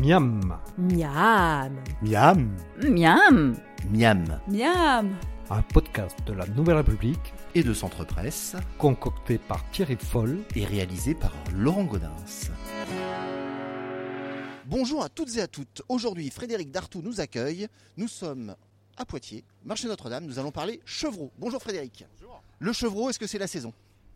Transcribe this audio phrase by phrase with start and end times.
[0.00, 1.76] Miam, Miam.
[2.02, 2.56] Miam.
[2.82, 3.56] Miam
[3.90, 4.40] Miam.
[4.48, 5.16] Miam
[5.52, 10.38] un podcast de la Nouvelle République Et de Centre Presse concocté par Thierry Foll.
[10.54, 12.12] et réalisé par Laurent Godin.
[14.66, 15.82] Bonjour à toutes et à toutes.
[15.88, 17.66] Aujourd'hui, Frédéric Dartou nous accueille.
[17.96, 18.54] Nous sommes
[18.96, 20.24] à Poitiers, marché Notre-Dame.
[20.24, 21.32] Nous allons parler chevreau.
[21.38, 22.04] Bonjour Frédéric.
[22.20, 22.40] Bonjour.
[22.60, 23.72] Le chevreau, est-ce que c'est la saison?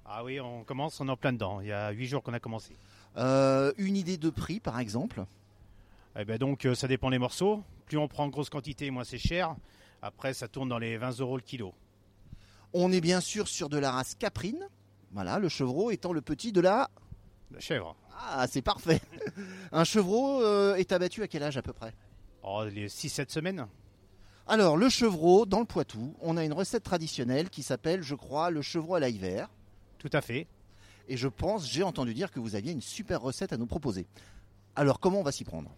[0.06, 1.60] Ah oui, on commence, on est en plein dedans.
[1.60, 2.76] Il y a huit jours qu'on a commencé.
[3.16, 5.24] Euh, Une idée de prix, par exemple?
[6.16, 7.64] Eh ben donc, euh, ça dépend des morceaux.
[7.86, 9.56] Plus on prend en grosse quantité, moins c'est cher.
[10.00, 11.74] Après, ça tourne dans les 20 euros le kilo.
[12.72, 14.68] On est bien sûr sur de la race caprine.
[15.12, 16.90] Voilà, le chevreau étant le petit de la...
[17.50, 17.96] La chèvre.
[18.16, 19.00] Ah, c'est parfait.
[19.72, 21.94] Un chevreau euh, est abattu à quel âge à peu près?
[22.42, 23.66] Oh, les 6-7 semaines
[24.46, 28.50] Alors, le chevreau, dans le Poitou, on a une recette traditionnelle qui s'appelle, je crois,
[28.50, 29.48] le chevreau à l'ail vert.
[29.98, 30.46] Tout à fait.
[31.08, 34.06] Et je pense, j'ai entendu dire que vous aviez une super recette à nous proposer.
[34.76, 35.70] Alors, comment on va s'y prendre?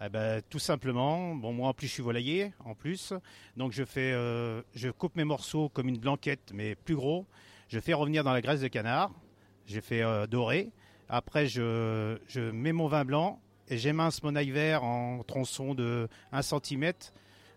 [0.00, 3.12] Eh ben, tout simplement, bon moi en plus je suis volailler en plus,
[3.56, 7.26] donc je fais, euh, je coupe mes morceaux comme une blanquette mais plus gros.
[7.68, 9.12] Je fais revenir dans la graisse de canard,
[9.66, 10.70] je fais euh, dorer.
[11.10, 16.08] Après je, je mets mon vin blanc et j'émince mon ail vert en tronçons de
[16.32, 16.92] 1 cm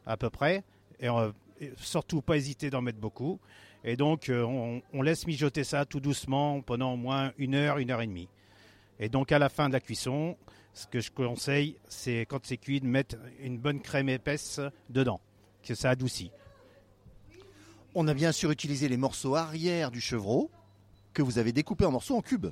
[0.05, 0.63] à peu près.
[0.99, 3.39] Et, euh, et surtout pas hésiter d'en mettre beaucoup.
[3.85, 7.77] Et donc euh, on, on laisse mijoter ça tout doucement pendant au moins une heure,
[7.77, 8.27] une heure et demie.
[8.99, 10.37] Et donc à la fin de la cuisson,
[10.75, 14.59] ce que je conseille, c'est quand c'est cuit de mettre une bonne crème épaisse
[14.89, 15.21] dedans,
[15.63, 16.31] que ça adoucit.
[17.95, 20.51] On a bien sûr utilisé les morceaux arrière du chevreau
[21.13, 22.47] que vous avez découpés en morceaux en cubes.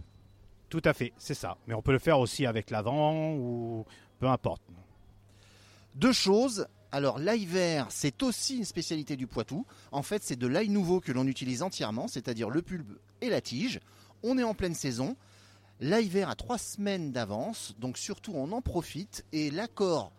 [0.69, 1.57] Tout à fait, c'est ça.
[1.67, 3.85] Mais on peut le faire aussi avec l'avant ou
[4.19, 4.63] peu importe.
[5.95, 6.65] Deux choses.
[6.93, 9.65] Alors, l'ail vert, c'est aussi une spécialité du Poitou.
[9.91, 13.41] En fait, c'est de l'ail nouveau que l'on utilise entièrement, c'est-à-dire le pulpe et la
[13.41, 13.81] tige.
[14.23, 15.17] On est en pleine saison.
[15.79, 19.25] L'ail vert a trois semaines d'avance, donc surtout on en profite.
[19.33, 20.11] Et l'accord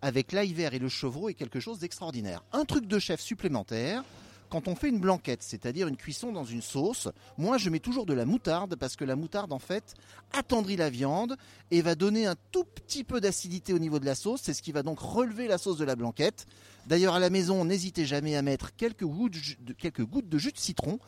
[0.00, 2.42] avec l'ail vert et le chevreau est quelque chose d'extraordinaire.
[2.52, 4.02] Un truc de chef supplémentaire,
[4.50, 7.08] quand on fait une blanquette, c'est-à-dire une cuisson dans une sauce,
[7.38, 9.94] moi je mets toujours de la moutarde parce que la moutarde en fait
[10.32, 11.36] attendrit la viande
[11.70, 14.40] et va donner un tout petit peu d'acidité au niveau de la sauce.
[14.42, 16.46] C'est ce qui va donc relever la sauce de la blanquette.
[16.86, 20.52] D'ailleurs à la maison, n'hésitez jamais à mettre quelques gouttes, de- quelques gouttes de jus
[20.52, 20.98] de citron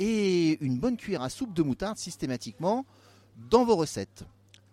[0.00, 2.84] et une bonne cuillère à soupe de moutarde systématiquement
[3.48, 4.24] dans vos recettes.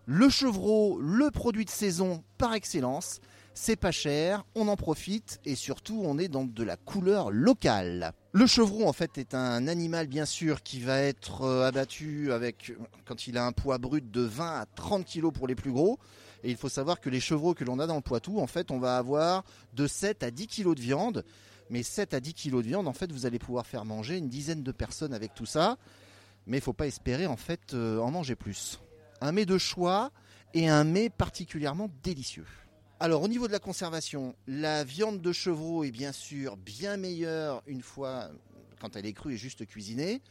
[0.05, 3.19] Le chevreau, le produit de saison par excellence,
[3.53, 8.13] c'est pas cher, on en profite et surtout on est dans de la couleur locale.
[8.31, 12.71] Le chevreau en fait est un animal bien sûr qui va être euh, abattu avec
[13.05, 15.97] quand il a un poids brut de 20 à 30 kg pour les plus gros.
[16.43, 18.71] Et il faut savoir que les chevreaux que l'on a dans le Poitou, en fait,
[18.71, 21.25] on va avoir de 7 à 10 kg de viande.
[21.69, 24.29] Mais 7 à 10 kg de viande, en fait, vous allez pouvoir faire manger une
[24.29, 25.77] dizaine de personnes avec tout ça.
[26.47, 28.79] Mais il faut pas espérer en fait euh, en manger plus.
[29.21, 30.11] Un mets de choix
[30.53, 32.47] et un mets particulièrement délicieux.
[32.99, 37.61] Alors au niveau de la conservation, la viande de chevreau est bien sûr bien meilleure
[37.67, 38.29] une fois
[38.79, 40.21] quand elle est crue et juste cuisinée.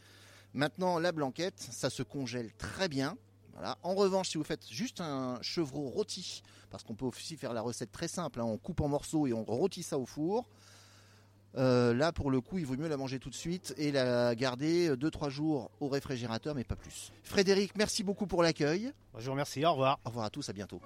[0.53, 3.15] Maintenant la blanquette, ça se congèle très bien.
[3.83, 7.61] En revanche, si vous faites juste un chevreau rôti, parce qu'on peut aussi faire la
[7.61, 10.47] recette très simple, hein, on coupe en morceaux et on rôtit ça au four.
[11.57, 14.35] Euh, là, pour le coup, il vaut mieux la manger tout de suite et la
[14.35, 17.11] garder 2-3 jours au réfrigérateur, mais pas plus.
[17.23, 18.91] Frédéric, merci beaucoup pour l'accueil.
[19.17, 19.99] Je vous remercie, au revoir.
[20.05, 20.81] Au revoir à tous, à bientôt.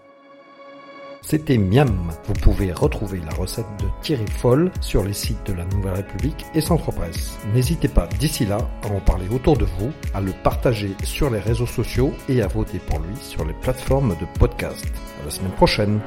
[1.22, 2.12] C'était Miam.
[2.26, 6.46] Vous pouvez retrouver la recette de Thierry Foll sur les sites de la Nouvelle République
[6.56, 7.38] et Centre Presse.
[7.54, 11.40] N'hésitez pas d'ici là à en parler autour de vous, à le partager sur les
[11.40, 14.86] réseaux sociaux et à voter pour lui sur les plateformes de podcast.
[15.22, 16.00] À la semaine prochaine.